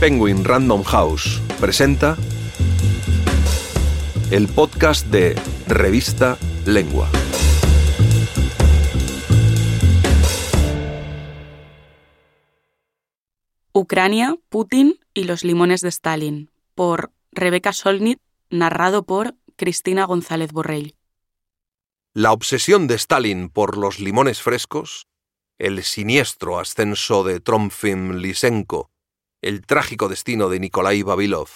[0.00, 2.16] Penguin Random House presenta
[4.30, 7.06] el podcast de Revista Lengua.
[13.74, 20.94] Ucrania, Putin y los limones de Stalin, por Rebeca Solnit, narrado por Cristina González Borrell.
[22.14, 25.08] La obsesión de Stalin por los limones frescos,
[25.58, 28.90] el siniestro ascenso de Tromfim Lysenko,
[29.42, 31.48] el trágico destino de Nikolai Babilov,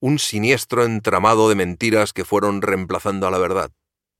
[0.00, 3.72] un siniestro entramado de mentiras que fueron reemplazando a la verdad.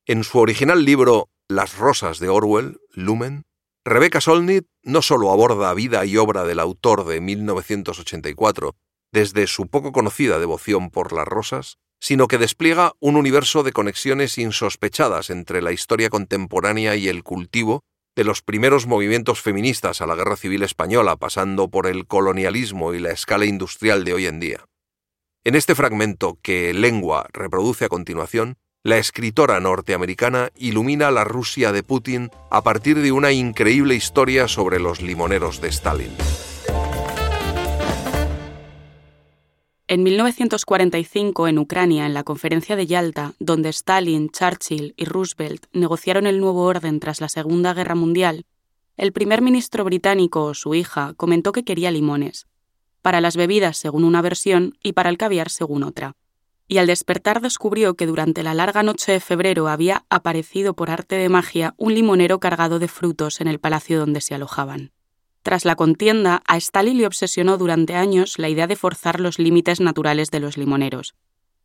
[0.07, 3.45] En su original libro Las rosas de Orwell, Lumen,
[3.85, 8.75] Rebecca Solnit no solo aborda vida y obra del autor de 1984
[9.13, 14.39] desde su poco conocida devoción por las rosas, sino que despliega un universo de conexiones
[14.39, 17.85] insospechadas entre la historia contemporánea y el cultivo
[18.17, 22.99] de los primeros movimientos feministas a la Guerra Civil Española, pasando por el colonialismo y
[22.99, 24.65] la escala industrial de hoy en día.
[25.45, 31.83] En este fragmento que Lengua reproduce a continuación, la escritora norteamericana ilumina la Rusia de
[31.83, 36.17] Putin a partir de una increíble historia sobre los limoneros de Stalin.
[39.89, 46.27] En 1945, en Ucrania, en la conferencia de Yalta, donde Stalin, Churchill y Roosevelt negociaron
[46.27, 48.47] el nuevo orden tras la Segunda Guerra Mundial,
[48.97, 52.47] el primer ministro británico, su hija, comentó que quería limones,
[53.01, 56.17] para las bebidas según una versión y para el caviar según otra
[56.69, 61.17] y al despertar descubrió que durante la larga noche de febrero había aparecido por arte
[61.17, 64.93] de magia un limonero cargado de frutos en el palacio donde se alojaban.
[65.47, 69.79] Tras la contienda, a Stalin le obsesionó durante años la idea de forzar los límites
[69.79, 71.15] naturales de los limoneros.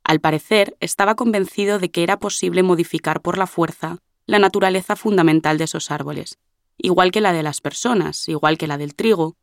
[0.03, 5.57] Al parecer, estaba convencido de que era posible modificar por la fuerza la naturaleza fundamental
[5.57, 6.37] de esos árboles,
[6.77, 9.35] igual que la de las personas, igual que la del trigo,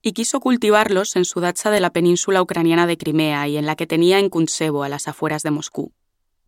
[0.00, 3.76] y quiso cultivarlos en su dacha de la península ucraniana de Crimea y en la
[3.76, 5.92] que tenía en Kuntsevo, a las afueras de Moscú.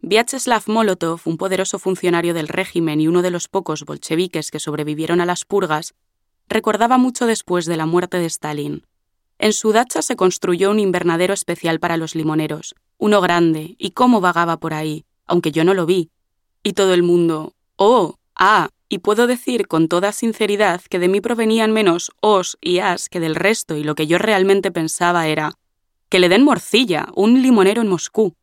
[0.01, 5.21] Vyacheslav Molotov, un poderoso funcionario del régimen y uno de los pocos bolcheviques que sobrevivieron
[5.21, 5.95] a las purgas,
[6.49, 8.87] recordaba mucho después de la muerte de Stalin.
[9.39, 14.21] En su dacha se construyó un invernadero especial para los limoneros, uno grande, y cómo
[14.21, 16.11] vagaba por ahí, aunque yo no lo vi.
[16.63, 21.21] Y todo el mundo, oh, ah, y puedo decir con toda sinceridad que de mí
[21.21, 25.55] provenían menos os y as que del resto, y lo que yo realmente pensaba era
[26.09, 28.35] que le den morcilla, un limonero en Moscú.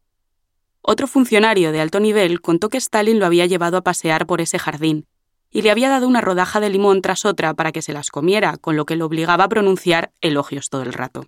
[0.82, 4.60] Otro funcionario de alto nivel contó que Stalin lo había llevado a pasear por ese
[4.60, 5.06] jardín,
[5.52, 8.58] y le había dado una rodaja de limón tras otra para que se las comiera,
[8.58, 11.26] con lo que lo obligaba a pronunciar elogios todo el rato.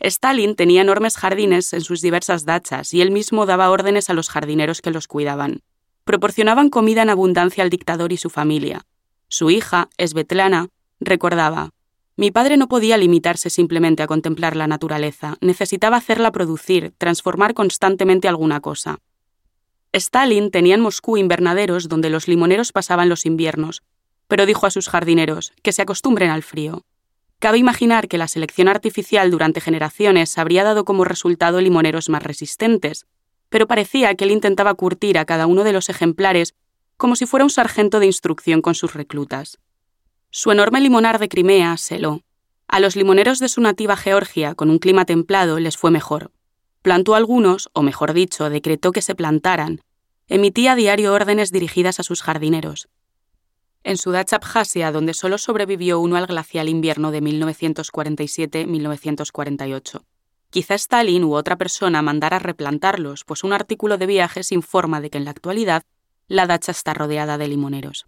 [0.00, 4.28] Stalin tenía enormes jardines en sus diversas dachas y él mismo daba órdenes a los
[4.30, 5.62] jardineros que los cuidaban
[6.08, 8.86] proporcionaban comida en abundancia al dictador y su familia.
[9.28, 10.68] Su hija, Svetlana,
[11.00, 11.74] recordaba,
[12.16, 18.26] mi padre no podía limitarse simplemente a contemplar la naturaleza, necesitaba hacerla producir, transformar constantemente
[18.26, 19.00] alguna cosa.
[19.92, 23.82] Stalin tenía en Moscú invernaderos donde los limoneros pasaban los inviernos,
[24.26, 26.84] pero dijo a sus jardineros que se acostumbren al frío.
[27.38, 33.06] Cabe imaginar que la selección artificial durante generaciones habría dado como resultado limoneros más resistentes,
[33.48, 36.54] pero parecía que él intentaba curtir a cada uno de los ejemplares
[36.96, 39.58] como si fuera un sargento de instrucción con sus reclutas.
[40.30, 42.00] Su enorme limonar de Crimea se
[42.66, 46.32] A los limoneros de su nativa Georgia, con un clima templado, les fue mejor.
[46.82, 49.80] Plantó algunos, o mejor dicho, decretó que se plantaran.
[50.28, 52.88] Emitía a diario órdenes dirigidas a sus jardineros.
[53.82, 60.02] En su dacha Abjasia, donde solo sobrevivió uno al glacial invierno de 1947-1948.
[60.50, 65.18] Quizá Stalin u otra persona mandara replantarlos, pues un artículo de viajes informa de que
[65.18, 65.82] en la actualidad
[66.26, 68.06] la dacha está rodeada de limoneros.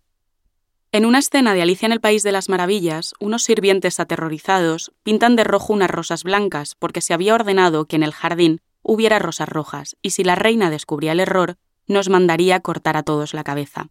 [0.93, 5.37] En una escena de Alicia en el País de las Maravillas, unos sirvientes aterrorizados pintan
[5.37, 9.49] de rojo unas rosas blancas porque se había ordenado que en el jardín hubiera rosas
[9.49, 13.91] rojas, y si la reina descubría el error, nos mandaría cortar a todos la cabeza.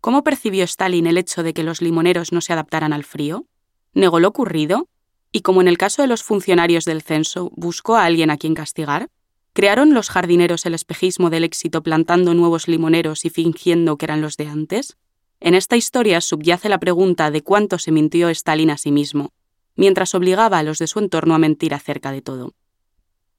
[0.00, 3.46] ¿Cómo percibió Stalin el hecho de que los limoneros no se adaptaran al frío?
[3.92, 4.88] ¿Negó lo ocurrido?
[5.32, 8.54] Y como en el caso de los funcionarios del censo, buscó a alguien a quien
[8.54, 9.08] castigar,
[9.54, 14.36] ¿crearon los jardineros el espejismo del éxito plantando nuevos limoneros y fingiendo que eran los
[14.36, 14.96] de antes?
[15.44, 19.32] En esta historia subyace la pregunta de cuánto se mintió Stalin a sí mismo,
[19.74, 22.54] mientras obligaba a los de su entorno a mentir acerca de todo.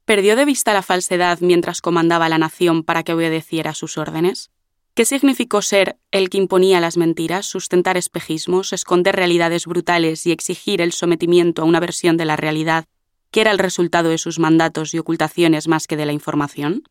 [0.04, 4.52] ¿Perdió de vista la falsedad mientras comandaba a la nación para que obedeciera sus órdenes?
[4.96, 10.82] ¿Qué significó ser el que imponía las mentiras, sustentar espejismos, esconder realidades brutales y exigir
[10.82, 12.84] el sometimiento a una versión de la realidad
[13.32, 16.84] que era el resultado de sus mandatos y ocultaciones más que de la información?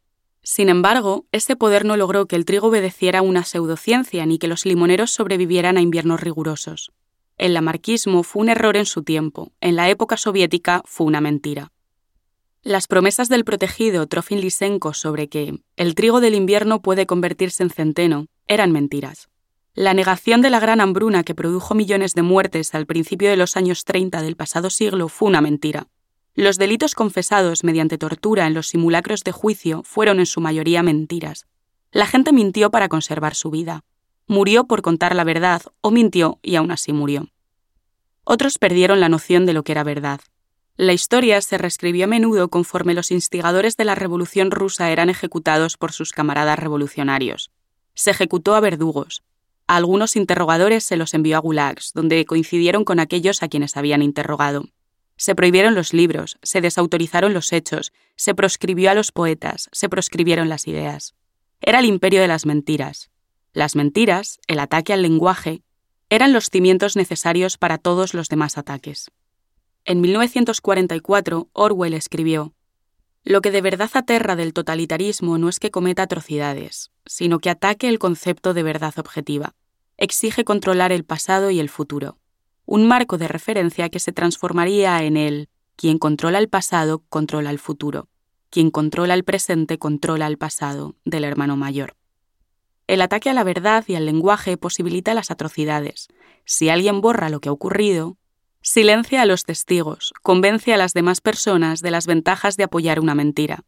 [0.43, 4.49] Sin embargo, este poder no logró que el trigo obedeciera a una pseudociencia ni que
[4.49, 6.91] los limoneros sobrevivieran a inviernos rigurosos.
[7.39, 11.73] El lamarquismo fue un error en su tiempo, en la época soviética fue una mentira.
[12.63, 17.71] Las promesas del protegido Trofim Lysenko sobre que el trigo del invierno puede convertirse en
[17.71, 19.29] centeno eran mentiras.
[19.75, 23.57] La negación de la gran hambruna que produjo millones de muertes al principio de los
[23.57, 25.89] años 30 del pasado siglo fue una mentira.
[26.35, 31.47] Los delitos confesados mediante tortura en los simulacros de juicio fueron en su mayoría mentiras.
[31.91, 33.85] La gente mintió para conservar su vida.
[34.27, 37.29] Murió por contar la verdad o mintió y aún así murió.
[38.25, 40.21] Otros perdieron la noción de lo que era verdad.
[40.79, 45.77] La historia se reescribió a menudo conforme los instigadores de la Revolución rusa eran ejecutados
[45.77, 47.51] por sus camaradas revolucionarios.
[47.95, 49.23] Se ejecutó a verdugos.
[49.67, 54.01] A algunos interrogadores se los envió a gulags, donde coincidieron con aquellos a quienes habían
[54.01, 54.65] interrogado.
[55.23, 60.49] Se prohibieron los libros, se desautorizaron los hechos, se proscribió a los poetas, se proscribieron
[60.49, 61.15] las ideas.
[61.61, 63.09] Era el imperio de las mentiras.
[63.53, 65.63] Las mentiras, el ataque al lenguaje,
[66.11, 69.13] eran los cimientos necesarios para todos los demás ataques.
[69.85, 72.53] En 1944, Orwell escribió,
[73.23, 77.89] Lo que de verdad aterra del totalitarismo no es que cometa atrocidades, sino que ataque
[77.89, 79.55] el concepto de verdad objetiva.
[79.99, 82.19] Exige controlar el pasado y el futuro.
[82.75, 87.59] Un marco de referencia que se transformaría en el quien controla el pasado controla el
[87.59, 88.09] futuro.
[88.49, 91.97] Quien controla el presente controla el pasado del hermano mayor.
[92.87, 96.09] El ataque a la verdad y al lenguaje posibilita las atrocidades.
[96.47, 98.17] Si alguien borra lo que ha ocurrido,
[98.63, 103.15] Silencia a los testigos, convence a las demás personas de las ventajas de apoyar una
[103.15, 103.65] mentira.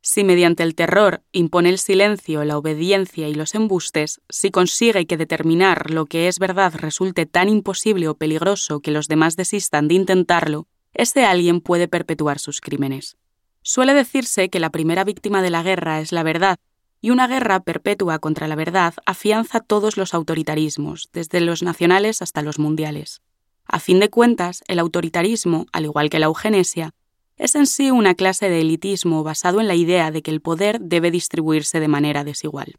[0.00, 5.16] Si mediante el terror impone el silencio, la obediencia y los embustes, si consigue que
[5.16, 9.94] determinar lo que es verdad resulte tan imposible o peligroso que los demás desistan de
[9.94, 13.16] intentarlo, ese alguien puede perpetuar sus crímenes.
[13.62, 16.58] Suele decirse que la primera víctima de la guerra es la verdad,
[17.00, 22.42] y una guerra perpetua contra la verdad afianza todos los autoritarismos, desde los nacionales hasta
[22.42, 23.20] los mundiales.
[23.66, 26.94] A fin de cuentas, el autoritarismo, al igual que la eugenesia,
[27.38, 30.80] es en sí una clase de elitismo basado en la idea de que el poder
[30.80, 32.76] debe distribuirse de manera desigual.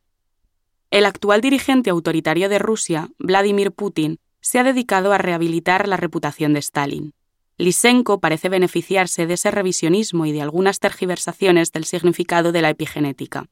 [0.91, 6.53] El actual dirigente autoritario de Rusia, Vladimir Putin, se ha dedicado a rehabilitar la reputación
[6.53, 7.13] de Stalin.
[7.57, 13.47] Lysenko parece beneficiarse de ese revisionismo y de algunas tergiversaciones del significado de la epigenética.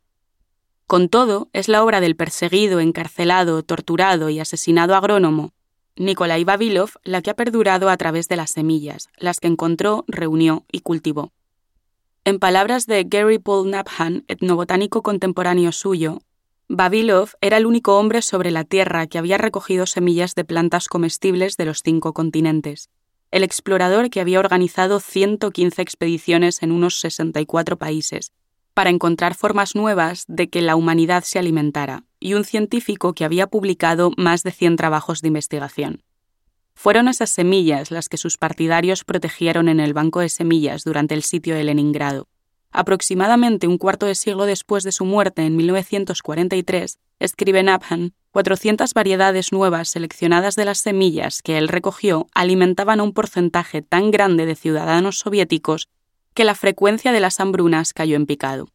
[0.87, 5.53] Con todo, es la obra del perseguido, encarcelado, torturado y asesinado agrónomo
[5.97, 10.65] Nikolai Babilov la que ha perdurado a través de las semillas, las que encontró, reunió
[10.71, 11.31] y cultivó.
[12.23, 16.19] En palabras de Gary Paul Nabhan, etnobotánico contemporáneo suyo,
[16.69, 21.55] Babilov era el único hombre sobre la Tierra que había recogido semillas de plantas comestibles
[21.55, 22.89] de los cinco continentes,
[23.31, 28.33] el explorador que había organizado 115 expediciones en unos 64 países,
[28.73, 33.47] para encontrar formas nuevas de que la humanidad se alimentara, y un científico que había
[33.47, 36.03] publicado más de 100 trabajos de investigación.
[36.75, 41.23] Fueron esas semillas las que sus partidarios protegieron en el banco de semillas durante el
[41.23, 42.27] sitio de Leningrado.
[42.71, 49.51] Aproximadamente un cuarto de siglo después de su muerte en 1943, escribe Nabhan, 400 variedades
[49.51, 54.55] nuevas seleccionadas de las semillas que él recogió alimentaban a un porcentaje tan grande de
[54.55, 55.89] ciudadanos soviéticos
[56.35, 58.67] que la frecuencia de las hambrunas cayó en picado.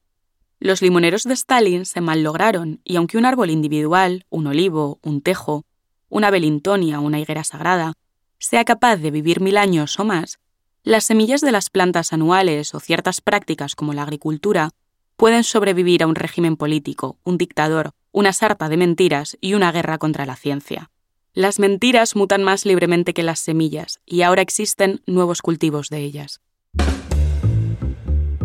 [0.62, 5.64] Los limoneros de Stalin se mallograron y aunque un árbol individual, un olivo, un tejo,
[6.08, 7.94] una belintonia una higuera sagrada,
[8.38, 10.38] sea capaz de vivir mil años o más,
[10.84, 14.70] las semillas de las plantas anuales o ciertas prácticas como la agricultura
[15.16, 19.98] pueden sobrevivir a un régimen político, un dictador, una sarta de mentiras y una guerra
[19.98, 20.92] contra la ciencia.
[21.34, 26.40] Las mentiras mutan más libremente que las semillas y ahora existen nuevos cultivos de ellas.